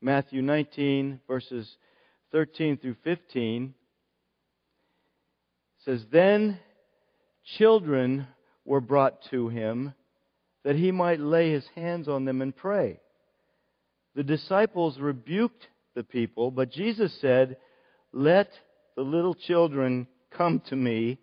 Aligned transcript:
Matthew 0.00 0.42
19, 0.42 1.20
verses 1.26 1.68
13 2.32 2.78
through 2.78 2.96
15 3.02 3.74
says, 5.84 6.04
Then 6.12 6.58
children 7.58 8.28
were 8.64 8.80
brought 8.80 9.22
to 9.30 9.48
him 9.48 9.94
that 10.66 10.74
he 10.74 10.90
might 10.90 11.20
lay 11.20 11.52
his 11.52 11.64
hands 11.76 12.08
on 12.08 12.24
them 12.24 12.42
and 12.42 12.54
pray. 12.54 12.98
The 14.16 14.24
disciples 14.24 14.98
rebuked 14.98 15.64
the 15.94 16.02
people, 16.02 16.50
but 16.50 16.72
Jesus 16.72 17.16
said, 17.20 17.56
Let 18.12 18.50
the 18.96 19.02
little 19.02 19.36
children 19.36 20.08
come 20.36 20.60
to 20.68 20.74
me, 20.74 21.18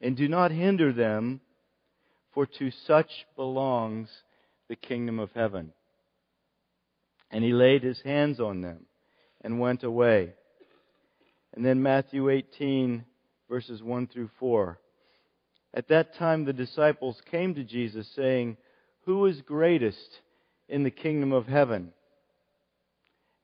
and 0.00 0.16
do 0.16 0.26
not 0.26 0.50
hinder 0.50 0.92
them, 0.92 1.42
for 2.34 2.44
to 2.44 2.72
such 2.88 3.24
belongs 3.36 4.08
the 4.68 4.74
kingdom 4.74 5.20
of 5.20 5.30
heaven. 5.32 5.72
And 7.30 7.44
he 7.44 7.52
laid 7.52 7.84
his 7.84 8.00
hands 8.02 8.40
on 8.40 8.62
them 8.62 8.86
and 9.42 9.60
went 9.60 9.84
away. 9.84 10.32
And 11.54 11.64
then 11.64 11.84
Matthew 11.84 12.30
18, 12.30 13.04
verses 13.48 13.80
1 13.80 14.08
through 14.08 14.30
4. 14.40 14.80
At 15.72 15.88
that 15.88 16.14
time, 16.14 16.44
the 16.44 16.52
disciples 16.52 17.20
came 17.30 17.54
to 17.54 17.64
Jesus, 17.64 18.08
saying, 18.16 18.56
Who 19.04 19.26
is 19.26 19.40
greatest 19.42 20.20
in 20.68 20.82
the 20.82 20.90
kingdom 20.90 21.32
of 21.32 21.46
heaven? 21.46 21.92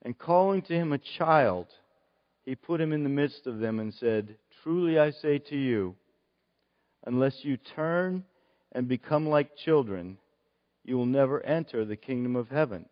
And 0.01 0.17
calling 0.17 0.61
to 0.63 0.73
him 0.73 0.93
a 0.93 0.97
child, 0.97 1.67
he 2.43 2.55
put 2.55 2.81
him 2.81 2.93
in 2.93 3.03
the 3.03 3.09
midst 3.09 3.47
of 3.47 3.59
them 3.59 3.79
and 3.79 3.93
said, 3.93 4.37
Truly 4.63 4.99
I 4.99 5.11
say 5.11 5.39
to 5.39 5.55
you, 5.55 5.95
unless 7.05 7.43
you 7.43 7.57
turn 7.57 8.23
and 8.73 8.87
become 8.87 9.27
like 9.27 9.55
children, 9.55 10.17
you 10.83 10.97
will 10.97 11.05
never 11.05 11.41
enter 11.45 11.85
the 11.85 11.95
kingdom 11.95 12.35
of 12.35 12.49
heaven. 12.49 12.85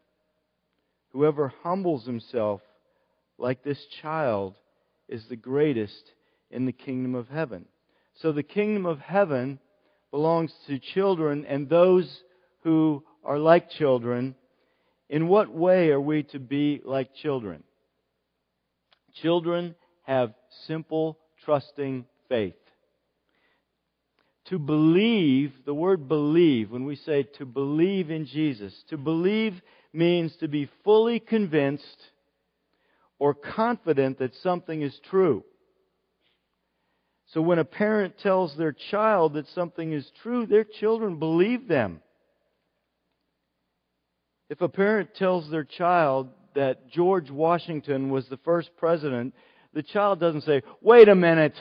Whoever 1.09 1.53
humbles 1.63 2.05
himself 2.05 2.61
like 3.37 3.63
this 3.63 3.85
child 4.01 4.55
is 5.07 5.25
the 5.27 5.35
greatest 5.35 6.11
in 6.51 6.65
the 6.65 6.71
kingdom 6.71 7.15
of 7.15 7.27
heaven. 7.27 7.65
So 8.21 8.31
the 8.31 8.43
kingdom 8.43 8.85
of 8.85 8.99
heaven 8.99 9.59
belongs 10.11 10.53
to 10.67 10.79
children 10.79 11.45
and 11.45 11.67
those 11.67 12.23
who 12.63 13.03
are 13.23 13.37
like 13.37 13.69
children. 13.69 14.35
In 15.09 15.27
what 15.27 15.51
way 15.51 15.89
are 15.89 16.01
we 16.01 16.23
to 16.23 16.39
be 16.39 16.81
like 16.83 17.13
children? 17.15 17.63
Children 19.21 19.75
have 20.03 20.33
simple, 20.67 21.17
trusting 21.43 22.05
faith. 22.29 22.55
To 24.45 24.59
believe, 24.59 25.53
the 25.65 25.73
word 25.73 26.07
believe, 26.07 26.71
when 26.71 26.85
we 26.85 26.95
say 26.95 27.23
to 27.37 27.45
believe 27.45 28.11
in 28.11 28.25
Jesus, 28.25 28.73
to 28.89 28.97
believe 28.97 29.59
means 29.91 30.35
to 30.37 30.47
be 30.47 30.69
fully 30.83 31.19
convinced 31.19 32.11
or 33.17 33.33
confident 33.33 34.19
that 34.19 34.35
something 34.35 34.81
is 34.81 34.99
true. 35.09 35.43
So 37.35 37.41
when 37.41 37.59
a 37.59 37.65
parent 37.65 38.17
tells 38.19 38.55
their 38.55 38.71
child 38.71 39.33
that 39.33 39.45
something 39.49 39.91
is 39.91 40.09
true, 40.23 40.45
their 40.45 40.63
children 40.63 41.19
believe 41.19 41.67
them. 41.67 41.99
If 44.49 44.61
a 44.61 44.69
parent 44.69 45.15
tells 45.15 45.51
their 45.51 45.65
child 45.65 46.29
that 46.53 46.89
George 46.89 47.29
Washington 47.29 48.09
was 48.09 48.25
the 48.29 48.37
first 48.37 48.69
president, 48.77 49.33
the 49.73 49.83
child 49.83 50.21
doesn't 50.21 50.45
say, 50.45 50.61
wait 50.81 51.09
a 51.09 51.15
minute. 51.15 51.55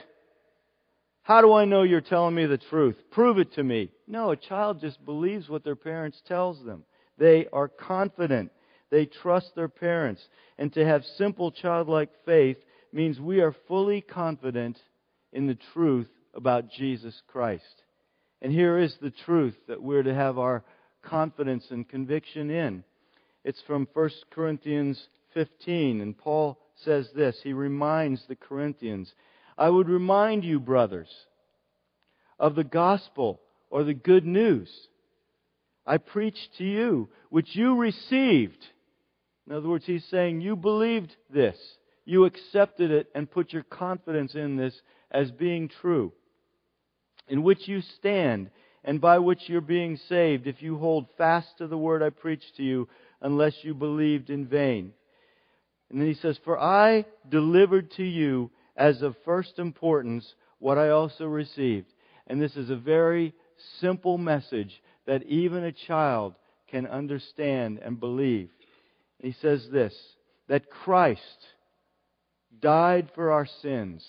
How 1.22 1.40
do 1.40 1.52
I 1.52 1.64
know 1.64 1.82
you're 1.82 2.00
telling 2.00 2.36
me 2.36 2.46
the 2.46 2.56
truth? 2.56 2.94
Prove 3.10 3.38
it 3.38 3.54
to 3.54 3.64
me. 3.64 3.90
No, 4.06 4.30
a 4.30 4.36
child 4.36 4.80
just 4.80 5.04
believes 5.04 5.48
what 5.48 5.64
their 5.64 5.74
parents 5.74 6.22
tells 6.28 6.64
them. 6.64 6.84
They 7.18 7.48
are 7.52 7.66
confident. 7.66 8.52
They 8.92 9.06
trust 9.06 9.56
their 9.56 9.68
parents. 9.68 10.22
And 10.56 10.72
to 10.74 10.86
have 10.86 11.02
simple 11.18 11.50
childlike 11.50 12.10
faith 12.24 12.58
means 12.92 13.18
we 13.18 13.40
are 13.40 13.56
fully 13.66 14.02
confident 14.02 14.78
in 15.34 15.46
the 15.46 15.58
truth 15.74 16.08
about 16.32 16.70
Jesus 16.70 17.20
Christ. 17.28 17.82
And 18.40 18.52
here 18.52 18.78
is 18.78 18.96
the 19.00 19.10
truth 19.10 19.56
that 19.68 19.82
we're 19.82 20.02
to 20.02 20.14
have 20.14 20.38
our 20.38 20.64
confidence 21.02 21.66
and 21.70 21.86
conviction 21.86 22.50
in. 22.50 22.84
It's 23.44 23.60
from 23.66 23.86
1 23.92 24.10
Corinthians 24.30 25.08
15, 25.34 26.00
and 26.00 26.16
Paul 26.16 26.58
says 26.76 27.08
this. 27.14 27.38
He 27.42 27.52
reminds 27.52 28.24
the 28.26 28.36
Corinthians, 28.36 29.12
I 29.58 29.68
would 29.68 29.88
remind 29.88 30.44
you, 30.44 30.60
brothers, 30.60 31.08
of 32.38 32.54
the 32.54 32.64
gospel 32.64 33.40
or 33.70 33.84
the 33.84 33.94
good 33.94 34.24
news 34.24 34.70
I 35.86 35.98
preached 35.98 36.56
to 36.58 36.64
you, 36.64 37.08
which 37.28 37.54
you 37.54 37.76
received. 37.76 38.64
In 39.46 39.54
other 39.54 39.68
words, 39.68 39.84
he's 39.84 40.04
saying 40.06 40.40
you 40.40 40.56
believed 40.56 41.14
this. 41.28 41.56
You 42.04 42.24
accepted 42.24 42.90
it 42.90 43.08
and 43.14 43.30
put 43.30 43.52
your 43.52 43.62
confidence 43.62 44.34
in 44.34 44.56
this 44.56 44.74
as 45.10 45.30
being 45.30 45.68
true, 45.68 46.12
in 47.28 47.42
which 47.42 47.66
you 47.66 47.80
stand 47.80 48.50
and 48.84 49.00
by 49.00 49.18
which 49.18 49.48
you're 49.48 49.62
being 49.62 49.96
saved 50.08 50.46
if 50.46 50.60
you 50.60 50.76
hold 50.76 51.06
fast 51.16 51.58
to 51.58 51.66
the 51.66 51.78
word 51.78 52.02
I 52.02 52.10
preached 52.10 52.56
to 52.56 52.62
you, 52.62 52.88
unless 53.22 53.54
you 53.62 53.74
believed 53.74 54.28
in 54.28 54.46
vain. 54.46 54.92
And 55.90 56.00
then 56.00 56.08
he 56.08 56.14
says, 56.14 56.38
For 56.44 56.60
I 56.60 57.06
delivered 57.28 57.90
to 57.92 58.04
you 58.04 58.50
as 58.76 59.00
of 59.00 59.16
first 59.24 59.58
importance 59.58 60.34
what 60.58 60.76
I 60.76 60.90
also 60.90 61.26
received. 61.26 61.86
And 62.26 62.40
this 62.40 62.56
is 62.56 62.68
a 62.68 62.76
very 62.76 63.32
simple 63.80 64.18
message 64.18 64.82
that 65.06 65.22
even 65.24 65.64
a 65.64 65.72
child 65.72 66.34
can 66.70 66.86
understand 66.86 67.78
and 67.78 68.00
believe. 68.00 68.50
He 69.20 69.32
says 69.40 69.68
this 69.72 69.94
that 70.48 70.68
Christ 70.68 71.46
died 72.60 73.10
for 73.14 73.32
our 73.32 73.46
sins 73.46 74.04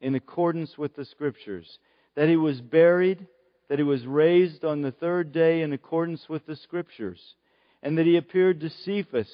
in 0.00 0.14
accordance 0.14 0.76
with 0.76 0.94
the 0.96 1.04
Scriptures, 1.04 1.78
that 2.16 2.28
he 2.28 2.36
was 2.36 2.60
buried, 2.60 3.26
that 3.68 3.78
he 3.78 3.84
was 3.84 4.06
raised 4.06 4.64
on 4.64 4.82
the 4.82 4.92
third 4.92 5.32
day 5.32 5.62
in 5.62 5.72
accordance 5.72 6.28
with 6.28 6.44
the 6.46 6.56
Scriptures, 6.56 7.34
and 7.82 7.96
that 7.96 8.06
he 8.06 8.16
appeared 8.16 8.60
to 8.60 8.70
Cephas, 8.70 9.30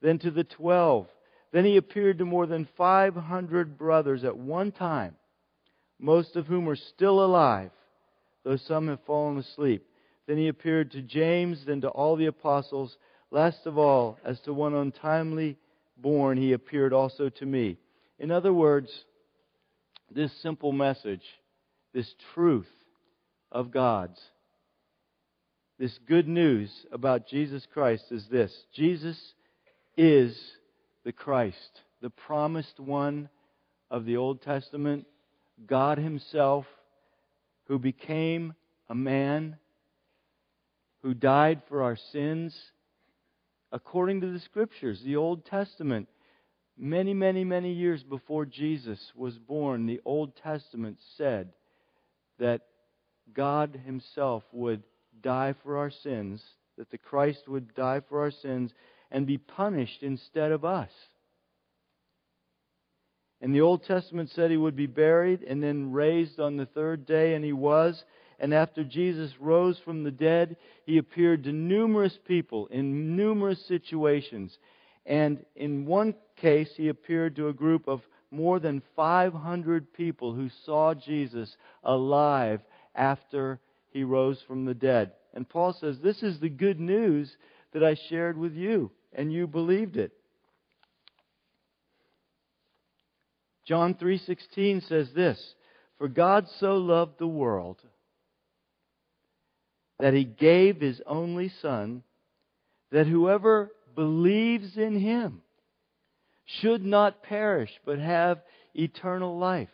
then 0.00 0.18
to 0.18 0.30
the 0.30 0.44
twelve. 0.44 1.06
Then 1.52 1.64
he 1.64 1.76
appeared 1.76 2.18
to 2.18 2.24
more 2.24 2.46
than 2.46 2.68
500 2.76 3.76
brothers 3.76 4.24
at 4.24 4.36
one 4.36 4.72
time, 4.72 5.16
most 5.98 6.36
of 6.36 6.46
whom 6.46 6.68
are 6.68 6.76
still 6.76 7.24
alive, 7.24 7.70
though 8.44 8.56
some 8.56 8.88
have 8.88 9.00
fallen 9.06 9.38
asleep. 9.38 9.86
Then 10.26 10.38
he 10.38 10.48
appeared 10.48 10.92
to 10.92 11.02
James, 11.02 11.64
then 11.66 11.80
to 11.82 11.88
all 11.88 12.16
the 12.16 12.26
apostles. 12.26 12.96
Last 13.30 13.66
of 13.66 13.78
all, 13.78 14.18
as 14.24 14.40
to 14.40 14.52
one 14.52 14.74
untimely 14.74 15.58
born, 16.02 16.36
he 16.36 16.52
appeared 16.52 16.92
also 16.92 17.28
to 17.28 17.46
me. 17.46 17.78
In 18.18 18.30
other 18.30 18.52
words, 18.52 18.90
this 20.10 20.32
simple 20.42 20.72
message, 20.72 21.24
this 21.94 22.12
truth 22.34 22.68
of 23.50 23.70
God's, 23.70 24.20
this 25.78 25.98
good 26.06 26.28
news 26.28 26.70
about 26.92 27.26
Jesus 27.26 27.66
Christ 27.72 28.04
is 28.10 28.26
this 28.30 28.52
Jesus 28.74 29.18
is 29.96 30.38
the 31.04 31.12
Christ, 31.12 31.80
the 32.00 32.10
promised 32.10 32.78
one 32.78 33.28
of 33.90 34.04
the 34.04 34.16
Old 34.16 34.42
Testament, 34.42 35.06
God 35.66 35.98
Himself, 35.98 36.66
who 37.66 37.78
became 37.78 38.54
a 38.88 38.94
man, 38.94 39.56
who 41.02 41.14
died 41.14 41.62
for 41.68 41.82
our 41.82 41.96
sins, 42.12 42.54
according 43.72 44.20
to 44.20 44.32
the 44.32 44.40
Scriptures, 44.40 45.02
the 45.02 45.16
Old 45.16 45.44
Testament 45.46 46.08
Many, 46.76 47.12
many, 47.12 47.44
many 47.44 47.72
years 47.72 48.02
before 48.02 48.46
Jesus 48.46 49.12
was 49.14 49.38
born, 49.38 49.86
the 49.86 50.00
Old 50.04 50.34
Testament 50.36 50.98
said 51.16 51.52
that 52.38 52.62
God 53.34 53.80
Himself 53.84 54.42
would 54.52 54.82
die 55.22 55.54
for 55.62 55.76
our 55.76 55.90
sins, 55.90 56.42
that 56.78 56.90
the 56.90 56.98
Christ 56.98 57.46
would 57.46 57.74
die 57.74 58.00
for 58.08 58.20
our 58.20 58.30
sins 58.30 58.72
and 59.10 59.26
be 59.26 59.38
punished 59.38 60.02
instead 60.02 60.50
of 60.50 60.64
us. 60.64 60.90
And 63.42 63.54
the 63.54 63.60
Old 63.60 63.84
Testament 63.84 64.30
said 64.30 64.50
He 64.50 64.56
would 64.56 64.76
be 64.76 64.86
buried 64.86 65.42
and 65.42 65.62
then 65.62 65.92
raised 65.92 66.40
on 66.40 66.56
the 66.56 66.66
third 66.66 67.04
day, 67.04 67.34
and 67.34 67.44
He 67.44 67.52
was. 67.52 68.02
And 68.38 68.52
after 68.52 68.84
Jesus 68.84 69.32
rose 69.40 69.78
from 69.84 70.04
the 70.04 70.10
dead, 70.10 70.56
He 70.84 70.98
appeared 70.98 71.44
to 71.44 71.52
numerous 71.52 72.18
people 72.26 72.66
in 72.66 73.16
numerous 73.16 73.64
situations. 73.66 74.56
And 75.06 75.44
in 75.56 75.86
one 75.86 76.14
case, 76.36 76.70
He 76.76 76.88
appeared 76.88 77.36
to 77.36 77.48
a 77.48 77.52
group 77.52 77.88
of 77.88 78.02
more 78.30 78.58
than 78.58 78.82
500 78.96 79.92
people 79.92 80.34
who 80.34 80.48
saw 80.64 80.94
Jesus 80.94 81.54
alive 81.84 82.60
after 82.94 83.60
he 83.90 84.04
rose 84.04 84.40
from 84.46 84.64
the 84.64 84.74
dead. 84.74 85.12
And 85.34 85.48
Paul 85.48 85.74
says, 85.74 85.98
This 85.98 86.22
is 86.22 86.40
the 86.40 86.48
good 86.48 86.80
news 86.80 87.36
that 87.72 87.84
I 87.84 87.96
shared 88.08 88.38
with 88.38 88.54
you, 88.54 88.90
and 89.12 89.32
you 89.32 89.46
believed 89.46 89.96
it. 89.96 90.12
John 93.64 93.94
3:16 93.94 94.80
says 94.82 95.12
this, 95.12 95.54
"For 95.96 96.08
God 96.08 96.48
so 96.48 96.76
loved 96.76 97.18
the 97.18 97.28
world 97.28 97.80
that 100.02 100.14
he 100.14 100.24
gave 100.24 100.80
his 100.80 101.00
only 101.06 101.48
son 101.62 102.02
that 102.90 103.06
whoever 103.06 103.70
believes 103.94 104.76
in 104.76 104.98
him 104.98 105.40
should 106.44 106.84
not 106.84 107.22
perish 107.22 107.70
but 107.86 107.98
have 107.98 108.42
eternal 108.74 109.38
life." 109.38 109.70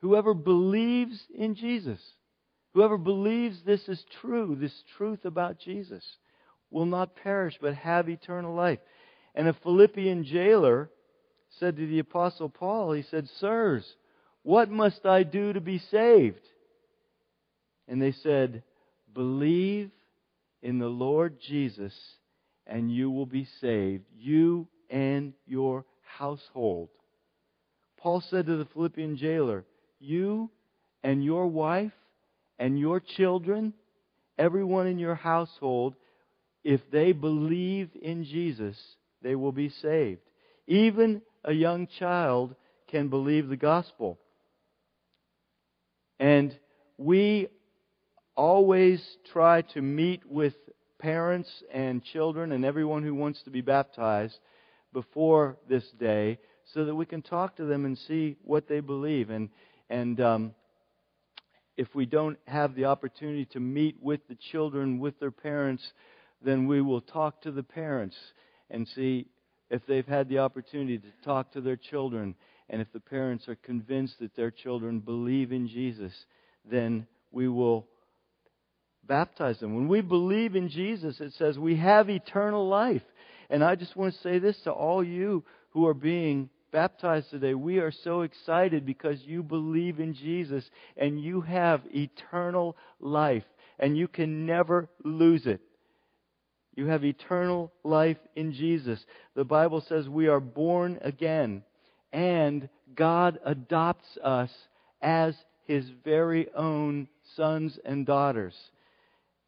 Whoever 0.00 0.34
believes 0.34 1.26
in 1.34 1.54
Jesus 1.54 2.00
Whoever 2.74 2.98
believes 2.98 3.62
this 3.62 3.88
is 3.88 4.04
true, 4.20 4.56
this 4.60 4.82
truth 4.96 5.24
about 5.24 5.60
Jesus, 5.60 6.04
will 6.70 6.86
not 6.86 7.14
perish 7.14 7.56
but 7.60 7.74
have 7.76 8.08
eternal 8.08 8.54
life. 8.54 8.80
And 9.34 9.46
a 9.46 9.52
Philippian 9.62 10.24
jailer 10.24 10.90
said 11.60 11.76
to 11.76 11.86
the 11.86 12.00
Apostle 12.00 12.48
Paul, 12.48 12.92
he 12.92 13.02
said, 13.02 13.28
Sirs, 13.38 13.84
what 14.42 14.70
must 14.70 15.06
I 15.06 15.22
do 15.22 15.52
to 15.52 15.60
be 15.60 15.78
saved? 15.78 16.40
And 17.86 18.02
they 18.02 18.10
said, 18.10 18.64
Believe 19.14 19.90
in 20.62 20.78
the 20.78 20.88
Lord 20.88 21.38
Jesus, 21.40 21.94
and 22.66 22.92
you 22.92 23.10
will 23.10 23.26
be 23.26 23.46
saved, 23.60 24.04
you 24.18 24.66
and 24.90 25.32
your 25.46 25.84
household. 26.02 26.88
Paul 27.98 28.22
said 28.28 28.46
to 28.46 28.56
the 28.56 28.66
Philippian 28.66 29.16
jailer, 29.16 29.64
You 29.98 30.50
and 31.02 31.24
your 31.24 31.46
wife 31.46 31.92
and 32.58 32.78
your 32.78 33.00
children, 33.00 33.72
everyone 34.38 34.86
in 34.86 34.98
your 34.98 35.14
household, 35.14 35.94
if 36.64 36.80
they 36.90 37.12
believe 37.12 37.90
in 38.00 38.24
Jesus, 38.24 38.76
they 39.22 39.34
will 39.34 39.52
be 39.52 39.68
saved. 39.68 40.20
Even 40.66 41.22
a 41.44 41.52
young 41.52 41.86
child 41.98 42.54
can 42.88 43.08
believe 43.08 43.48
the 43.48 43.56
gospel. 43.56 44.18
And 46.18 46.56
we 46.96 47.48
always 48.36 49.02
try 49.32 49.62
to 49.62 49.82
meet 49.82 50.24
with 50.26 50.54
parents 50.98 51.50
and 51.72 52.02
children 52.02 52.52
and 52.52 52.64
everyone 52.64 53.02
who 53.02 53.14
wants 53.14 53.42
to 53.42 53.50
be 53.50 53.60
baptized 53.60 54.38
before 54.92 55.58
this 55.68 55.84
day 55.98 56.38
so 56.72 56.84
that 56.84 56.94
we 56.94 57.04
can 57.04 57.22
talk 57.22 57.56
to 57.56 57.64
them 57.64 57.84
and 57.84 57.98
see 57.98 58.36
what 58.42 58.68
they 58.68 58.80
believe. 58.80 59.30
And, 59.30 59.50
and 59.90 60.20
um, 60.20 60.54
if 61.76 61.94
we 61.94 62.06
don't 62.06 62.38
have 62.46 62.74
the 62.74 62.86
opportunity 62.86 63.44
to 63.46 63.60
meet 63.60 63.96
with 64.00 64.20
the 64.28 64.36
children, 64.52 64.98
with 64.98 65.18
their 65.20 65.30
parents, 65.30 65.92
then 66.42 66.66
we 66.66 66.80
will 66.80 67.00
talk 67.00 67.42
to 67.42 67.50
the 67.50 67.62
parents 67.62 68.16
and 68.70 68.88
see 68.88 69.26
if 69.70 69.82
they've 69.86 70.06
had 70.06 70.28
the 70.28 70.38
opportunity 70.38 70.98
to 70.98 71.24
talk 71.24 71.52
to 71.52 71.60
their 71.60 71.76
children. 71.76 72.34
And 72.70 72.80
if 72.80 72.92
the 72.92 73.00
parents 73.00 73.48
are 73.48 73.56
convinced 73.56 74.20
that 74.20 74.36
their 74.36 74.50
children 74.50 75.00
believe 75.00 75.52
in 75.52 75.68
Jesus, 75.68 76.12
then 76.70 77.06
we 77.30 77.48
will 77.48 77.86
baptize 79.06 79.60
them. 79.60 79.74
When 79.74 79.88
we 79.88 80.00
believe 80.00 80.56
in 80.56 80.68
Jesus, 80.68 81.20
it 81.20 81.32
says 81.34 81.58
we 81.58 81.76
have 81.76 82.10
eternal 82.10 82.68
life. 82.68 83.02
And 83.50 83.62
I 83.62 83.74
just 83.74 83.96
want 83.96 84.14
to 84.14 84.20
say 84.20 84.38
this 84.38 84.58
to 84.64 84.72
all 84.72 85.04
you 85.04 85.44
who 85.70 85.86
are 85.86 85.94
being 85.94 86.48
baptized 86.72 87.30
today, 87.30 87.54
we 87.54 87.78
are 87.78 87.92
so 87.92 88.22
excited 88.22 88.84
because 88.84 89.20
you 89.22 89.42
believe 89.42 90.00
in 90.00 90.14
Jesus 90.14 90.68
and 90.96 91.22
you 91.22 91.40
have 91.40 91.82
eternal 91.94 92.76
life 92.98 93.44
and 93.78 93.96
you 93.96 94.08
can 94.08 94.44
never 94.46 94.88
lose 95.04 95.46
it. 95.46 95.60
You 96.74 96.86
have 96.86 97.04
eternal 97.04 97.72
life 97.84 98.16
in 98.34 98.52
Jesus. 98.52 99.04
The 99.36 99.44
Bible 99.44 99.84
says 99.88 100.08
we 100.08 100.26
are 100.26 100.40
born 100.40 100.98
again 101.02 101.62
and 102.12 102.68
God 102.94 103.38
adopts 103.44 104.18
us 104.22 104.50
as 105.00 105.36
his 105.66 105.88
very 106.04 106.48
own 106.54 107.08
sons 107.36 107.78
and 107.84 108.04
daughters. 108.04 108.54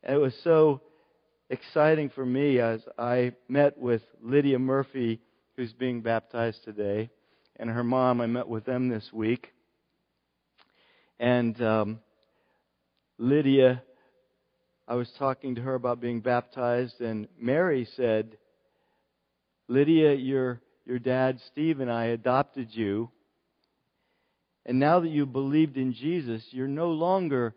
It 0.02 0.16
was 0.16 0.34
so 0.44 0.82
exciting 1.50 2.10
for 2.10 2.24
me 2.24 2.60
as 2.60 2.82
I 2.98 3.32
met 3.48 3.78
with 3.78 4.02
Lydia 4.22 4.58
Murphy, 4.58 5.20
who's 5.56 5.72
being 5.72 6.02
baptized 6.02 6.64
today 6.64 7.10
and 7.56 7.70
her 7.70 7.84
mom. 7.84 8.20
I 8.20 8.26
met 8.26 8.48
with 8.48 8.64
them 8.64 8.88
this 8.88 9.08
week. 9.12 9.52
And 11.18 11.60
um, 11.62 12.00
Lydia, 13.18 13.82
I 14.86 14.94
was 14.94 15.10
talking 15.18 15.54
to 15.54 15.62
her 15.62 15.74
about 15.74 16.00
being 16.00 16.20
baptized, 16.20 17.00
and 17.00 17.26
Mary 17.40 17.88
said, 17.96 18.36
Lydia, 19.68 20.14
your, 20.14 20.60
your 20.84 20.98
dad, 20.98 21.40
Steve, 21.50 21.80
and 21.80 21.90
I 21.90 22.06
adopted 22.06 22.68
you. 22.70 23.10
And 24.64 24.78
now 24.78 25.00
that 25.00 25.08
you 25.08 25.26
believed 25.26 25.76
in 25.76 25.92
Jesus, 25.92 26.44
you're 26.50 26.68
no 26.68 26.90
longer 26.90 27.54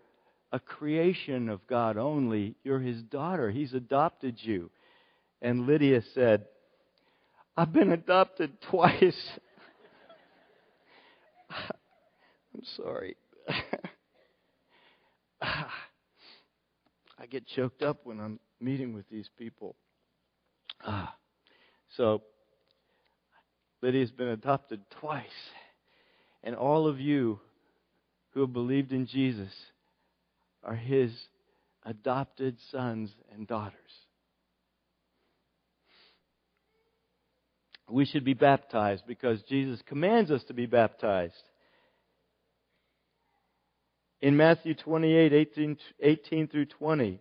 a 0.52 0.60
creation 0.60 1.50
of 1.50 1.66
God 1.68 1.98
only. 1.98 2.56
You're 2.64 2.80
his 2.80 3.02
daughter. 3.04 3.52
He's 3.52 3.74
adopted 3.74 4.38
you. 4.42 4.72
And 5.42 5.68
Lydia 5.68 6.02
said, 6.14 6.46
I've 7.56 7.72
been 7.74 7.92
adopted 7.92 8.62
twice. 8.70 9.40
I'm 11.50 12.64
sorry. 12.78 13.16
I 15.42 17.26
get 17.30 17.48
choked 17.48 17.82
up 17.82 18.00
when 18.06 18.20
I'm 18.20 18.40
meeting 18.60 18.94
with 18.94 19.08
these 19.10 19.30
people. 19.38 19.76
Ah. 20.86 21.16
So, 21.96 22.22
Lydia's 23.82 24.12
been 24.12 24.28
adopted 24.30 24.82
twice. 25.00 25.26
And 26.44 26.56
all 26.56 26.88
of 26.88 27.00
you 27.00 27.40
who 28.32 28.42
have 28.42 28.54
believed 28.54 28.94
in 28.94 29.06
Jesus 29.06 29.52
are 30.64 30.76
his 30.76 31.12
adopted 31.86 32.58
sons 32.72 33.12
and 33.34 33.48
daughters. 33.48 33.74
We 37.90 38.06
should 38.06 38.24
be 38.24 38.34
baptized 38.34 39.04
because 39.08 39.42
Jesus 39.44 39.82
commands 39.88 40.30
us 40.30 40.44
to 40.46 40.54
be 40.54 40.68
baptized. 40.68 41.34
In 44.22 44.38
Matthew 44.38 44.76
28, 44.76 45.34
18, 45.34 45.78
18 46.02 46.48
through 46.50 46.66
20, 46.66 47.20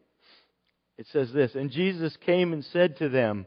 it 0.99 1.07
says 1.13 1.33
this 1.33 1.55
And 1.55 1.71
Jesus 1.71 2.17
came 2.27 2.53
and 2.53 2.65
said 2.65 2.99
to 2.99 3.09
them, 3.09 3.47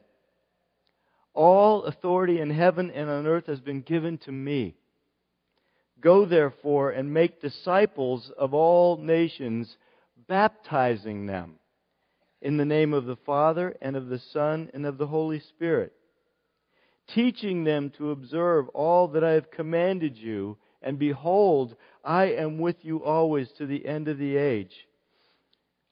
All 1.33 1.83
authority 1.83 2.39
in 2.39 2.49
heaven 2.49 2.89
and 2.89 3.09
on 3.09 3.27
earth 3.27 3.47
has 3.47 3.59
been 3.59 3.81
given 3.81 4.17
to 4.19 4.31
me. 4.31 4.75
Go 5.99 6.25
therefore 6.25 6.89
and 6.91 7.13
make 7.13 7.41
disciples 7.41 8.31
of 8.37 8.53
all 8.53 8.97
nations, 8.97 9.75
baptizing 10.31 11.25
them 11.25 11.55
in 12.41 12.55
the 12.55 12.63
name 12.63 12.93
of 12.93 13.03
the 13.03 13.17
Father 13.17 13.75
and 13.81 13.97
of 13.97 14.07
the 14.07 14.21
Son 14.31 14.71
and 14.73 14.85
of 14.85 14.97
the 14.97 15.07
Holy 15.07 15.41
Spirit, 15.41 15.91
teaching 17.13 17.65
them 17.65 17.91
to 17.97 18.11
observe 18.11 18.69
all 18.69 19.09
that 19.09 19.25
I 19.25 19.31
have 19.31 19.51
commanded 19.51 20.17
you 20.17 20.57
and 20.81 20.97
behold, 20.97 21.75
I 22.01 22.27
am 22.27 22.59
with 22.59 22.77
you 22.81 23.03
always 23.03 23.49
to 23.57 23.65
the 23.65 23.85
end 23.85 24.07
of 24.07 24.17
the 24.17 24.37
age. 24.37 24.73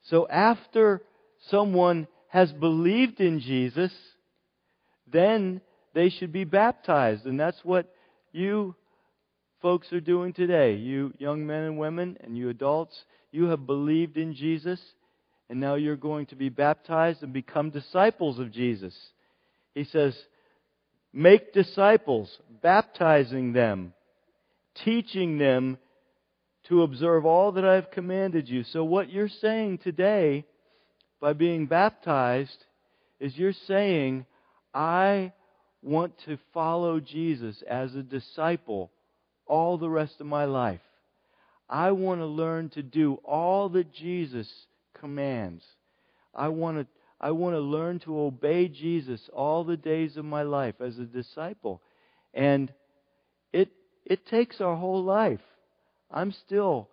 So 0.04 0.26
after 0.30 1.02
someone 1.50 2.08
has 2.30 2.54
believed 2.54 3.20
in 3.20 3.42
Jesus, 3.42 3.92
then 5.06 5.60
they 5.94 6.10
should 6.10 6.32
be 6.32 6.46
baptized. 6.46 7.26
And 7.26 7.38
that's 7.38 7.60
what 7.66 7.94
you 8.32 8.74
folks 9.62 9.92
are 9.94 10.00
doing 10.00 10.34
today. 10.34 10.76
You 10.76 11.14
young 11.18 11.46
men 11.46 11.64
and 11.64 11.78
women 11.78 12.18
and 12.22 12.38
you 12.38 12.50
adults, 12.50 13.04
you 13.32 13.46
have 13.46 13.66
believed 13.66 14.18
in 14.18 14.34
Jesus, 14.34 14.80
and 15.50 15.60
now 15.60 15.76
you're 15.76 15.96
going 15.96 16.28
to 16.28 16.36
be 16.36 16.50
baptized 16.50 17.24
and 17.24 17.34
become 17.34 17.70
disciples 17.70 18.40
of 18.40 18.52
Jesus. 18.52 18.96
He 19.76 19.84
says, 19.84 20.18
Make 21.12 21.54
disciples, 21.54 22.38
baptizing 22.62 23.54
them 23.54 23.94
teaching 24.84 25.38
them 25.38 25.78
to 26.68 26.84
observe 26.84 27.26
all 27.26 27.54
that 27.54 27.66
I 27.66 27.76
have 27.76 27.92
commanded 27.92 28.48
you. 28.48 28.64
So, 28.64 28.84
what 28.84 29.12
you're 29.12 29.30
saying 29.30 29.80
today 29.80 30.46
by 31.20 31.34
being 31.34 31.66
baptized 31.66 32.66
is 33.20 33.38
you're 33.38 33.54
saying, 33.68 34.26
I 34.74 35.34
want 35.82 36.14
to 36.26 36.38
follow 36.54 37.00
Jesus 37.00 37.64
as 37.68 37.96
a 37.96 38.04
disciple 38.04 38.92
all 39.50 39.78
the 39.78 39.90
rest 39.90 40.22
of 40.22 40.28
my 40.28 40.46
life. 40.46 40.80
I 41.70 41.92
want 41.92 42.22
to 42.22 42.26
learn 42.26 42.70
to 42.70 42.82
do 42.84 43.16
all 43.26 43.70
that 43.70 43.94
Jesus 43.94 44.50
commands. 44.94 45.64
I 46.34 46.48
want 46.48 46.78
to 46.78 46.88
I 47.22 47.32
want 47.32 47.56
to 47.56 47.60
learn 47.60 48.00
to 48.00 48.18
obey 48.18 48.70
Jesus 48.70 49.30
all 49.34 49.66
the 49.66 49.76
days 49.76 50.16
of 50.16 50.24
my 50.24 50.44
life 50.44 50.76
as 50.80 50.98
a 50.98 51.04
disciple. 51.04 51.82
And 52.34 52.72
it 53.52 53.70
it 54.06 54.26
takes 54.26 54.62
our 54.62 54.76
whole 54.76 55.04
life. 55.04 55.42
I'm 56.10 56.32
still 56.32 56.88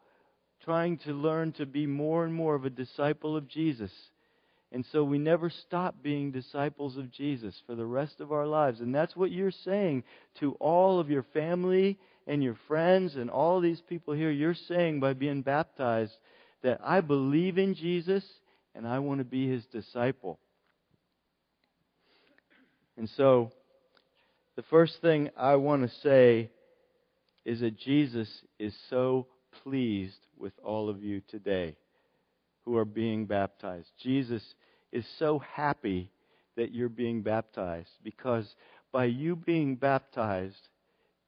trying 0.65 0.99
to 0.99 1.13
learn 1.13 1.53
to 1.53 1.67
be 1.67 1.87
more 1.87 2.25
and 2.25 2.35
more 2.35 2.57
of 2.57 2.65
a 2.65 2.71
disciple 2.71 3.37
of 3.37 3.49
Jesus. 3.49 3.93
And 4.73 4.85
so 4.91 5.05
we 5.05 5.19
never 5.19 5.49
stop 5.49 6.03
being 6.03 6.33
disciples 6.33 6.97
of 6.97 7.13
Jesus 7.13 7.55
for 7.67 7.77
the 7.77 7.87
rest 7.87 8.21
of 8.21 8.33
our 8.33 8.47
lives. 8.47 8.81
And 8.81 8.93
that's 8.93 9.15
what 9.15 9.31
you're 9.31 9.53
saying 9.53 10.03
to 10.41 10.53
all 10.55 10.99
of 10.99 11.09
your 11.09 11.23
family 11.33 11.99
and 12.27 12.43
your 12.43 12.57
friends 12.67 13.17
and 13.17 13.31
all 13.31 13.61
these 13.61 13.81
people 13.81 14.15
here. 14.15 14.31
You're 14.31 14.55
saying 14.55 15.01
by 15.01 15.13
being 15.13 15.43
baptized 15.43 16.15
that 16.63 16.81
I 16.83 17.01
believe 17.01 17.59
in 17.59 17.75
Jesus 17.75 18.25
and 18.75 18.87
I 18.87 18.99
want 18.99 19.19
to 19.19 19.25
be 19.25 19.49
his 19.49 19.65
disciple. 19.67 20.39
And 22.97 23.09
so 23.17 23.53
the 24.57 24.63
first 24.63 25.01
thing 25.01 25.31
I 25.37 25.57
want 25.57 25.83
to 25.83 25.97
say 26.01 26.51
is 27.45 27.61
that 27.61 27.79
Jesus 27.79 28.29
is 28.59 28.75
so 28.91 29.27
pleased 29.63 30.19
with 30.37 30.53
all 30.65 30.89
of 30.89 31.03
you 31.03 31.23
today 31.29 31.77
who 32.65 32.77
are 32.77 32.85
being 32.85 33.27
baptized. 33.27 33.89
Jesus 34.03 34.43
is 34.93 35.07
so 35.19 35.39
happy 35.39 36.11
that 36.57 36.75
you're 36.75 36.89
being 36.89 37.23
baptized 37.23 37.91
because 38.03 38.53
by 38.93 39.05
you 39.05 39.37
being 39.37 39.77
baptized, 39.77 40.69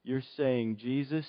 you're 0.04 0.22
saying, 0.36 0.76
Jesus, 0.76 1.26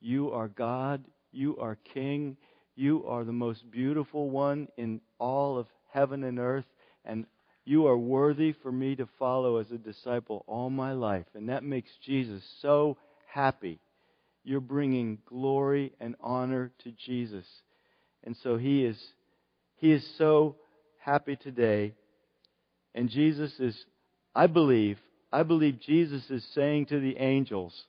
you 0.00 0.30
are 0.32 0.48
God, 0.48 1.04
you 1.32 1.56
are 1.58 1.78
King, 1.94 2.36
you 2.74 3.04
are 3.06 3.24
the 3.24 3.32
most 3.32 3.70
beautiful 3.70 4.30
one 4.30 4.68
in 4.76 5.00
all 5.18 5.58
of 5.58 5.66
heaven 5.92 6.24
and 6.24 6.38
earth, 6.38 6.66
and 7.04 7.26
you 7.64 7.86
are 7.86 7.96
worthy 7.96 8.52
for 8.52 8.70
me 8.70 8.94
to 8.96 9.08
follow 9.18 9.58
as 9.58 9.70
a 9.70 9.78
disciple 9.78 10.44
all 10.46 10.70
my 10.70 10.92
life. 10.92 11.26
And 11.34 11.48
that 11.48 11.64
makes 11.64 11.90
Jesus 12.04 12.42
so 12.60 12.96
happy 13.26 13.80
you're 14.46 14.60
bringing 14.60 15.18
glory 15.26 15.92
and 16.00 16.14
honor 16.20 16.70
to 16.84 16.92
Jesus. 16.92 17.44
And 18.22 18.36
so 18.42 18.56
he 18.56 18.84
is 18.84 18.96
he 19.76 19.90
is 19.90 20.08
so 20.16 20.54
happy 20.98 21.34
today. 21.34 21.94
And 22.94 23.10
Jesus 23.10 23.52
is 23.58 23.76
I 24.34 24.46
believe 24.46 24.98
I 25.32 25.42
believe 25.42 25.80
Jesus 25.80 26.30
is 26.30 26.44
saying 26.54 26.86
to 26.86 27.00
the 27.00 27.16
angels 27.18 27.84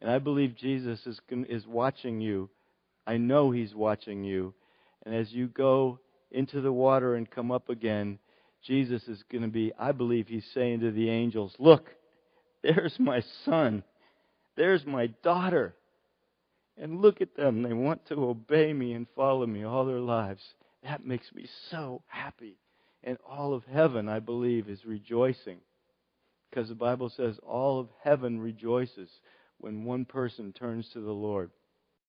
and 0.00 0.10
I 0.10 0.18
believe 0.18 0.56
Jesus 0.56 1.06
is 1.06 1.20
is 1.30 1.66
watching 1.66 2.20
you. 2.20 2.50
I 3.06 3.16
know 3.16 3.50
he's 3.50 3.74
watching 3.74 4.22
you. 4.22 4.54
And 5.04 5.14
as 5.14 5.32
you 5.32 5.46
go 5.48 5.98
into 6.30 6.60
the 6.60 6.72
water 6.72 7.14
and 7.14 7.30
come 7.30 7.50
up 7.50 7.68
again, 7.68 8.18
Jesus 8.62 9.06
is 9.08 9.22
going 9.30 9.42
to 9.42 9.48
be 9.48 9.72
I 9.78 9.92
believe 9.92 10.28
he's 10.28 10.46
saying 10.52 10.80
to 10.80 10.90
the 10.90 11.08
angels, 11.08 11.54
"Look, 11.58 11.88
there's 12.62 12.98
my 12.98 13.22
son." 13.44 13.82
There's 14.56 14.86
my 14.86 15.08
daughter. 15.22 15.74
And 16.76 17.00
look 17.00 17.20
at 17.20 17.36
them. 17.36 17.62
They 17.62 17.72
want 17.72 18.06
to 18.06 18.14
obey 18.14 18.72
me 18.72 18.92
and 18.92 19.06
follow 19.14 19.46
me 19.46 19.64
all 19.64 19.84
their 19.84 20.00
lives. 20.00 20.42
That 20.82 21.06
makes 21.06 21.32
me 21.32 21.46
so 21.70 22.02
happy. 22.06 22.56
And 23.02 23.18
all 23.28 23.54
of 23.54 23.64
heaven, 23.64 24.08
I 24.08 24.20
believe, 24.20 24.68
is 24.68 24.84
rejoicing. 24.84 25.58
Because 26.54 26.68
the 26.68 26.76
Bible 26.76 27.08
says 27.08 27.40
all 27.42 27.80
of 27.80 27.88
heaven 28.04 28.38
rejoices 28.38 29.10
when 29.58 29.82
one 29.82 30.04
person 30.04 30.52
turns 30.52 30.88
to 30.90 31.00
the 31.00 31.10
Lord. 31.10 31.50